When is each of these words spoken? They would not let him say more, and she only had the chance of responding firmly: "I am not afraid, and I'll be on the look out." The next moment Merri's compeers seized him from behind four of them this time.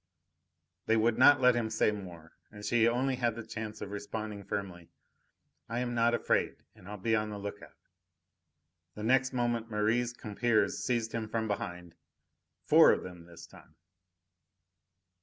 They 0.87 0.97
would 0.97 1.19
not 1.19 1.41
let 1.41 1.53
him 1.53 1.69
say 1.69 1.91
more, 1.91 2.31
and 2.49 2.65
she 2.65 2.87
only 2.87 3.17
had 3.17 3.35
the 3.35 3.45
chance 3.45 3.81
of 3.81 3.91
responding 3.91 4.43
firmly: 4.43 4.89
"I 5.69 5.77
am 5.77 5.93
not 5.93 6.15
afraid, 6.15 6.55
and 6.73 6.87
I'll 6.87 6.97
be 6.97 7.15
on 7.15 7.29
the 7.29 7.37
look 7.37 7.61
out." 7.61 7.77
The 8.95 9.03
next 9.03 9.31
moment 9.31 9.69
Merri's 9.69 10.11
compeers 10.13 10.79
seized 10.83 11.11
him 11.11 11.29
from 11.29 11.47
behind 11.47 11.93
four 12.63 12.91
of 12.91 13.03
them 13.03 13.25
this 13.27 13.45
time. 13.45 13.75